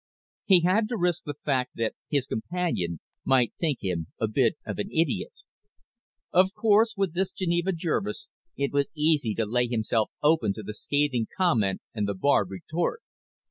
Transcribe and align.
He 0.45 0.61
had 0.61 0.87
to 0.89 0.97
risk 0.97 1.25
the 1.25 1.35
fact 1.35 1.73
that 1.75 1.93
his 2.09 2.25
companion 2.25 3.01
might 3.23 3.53
think 3.59 3.81
him 3.83 4.07
a 4.19 4.27
bit 4.27 4.55
of 4.65 4.79
an 4.79 4.89
idiot. 4.91 5.31
Of 6.33 6.53
course 6.55 6.95
with 6.97 7.13
this 7.13 7.31
Geneva 7.31 7.71
Jervis 7.71 8.27
it 8.57 8.73
was 8.73 8.91
easy 8.95 9.35
to 9.35 9.45
lay 9.45 9.67
himself 9.67 10.09
open 10.23 10.53
to 10.55 10.63
the 10.63 10.73
scathing 10.73 11.27
comment 11.37 11.83
and 11.93 12.07
the 12.07 12.15
barbed 12.15 12.49
retort. 12.49 13.03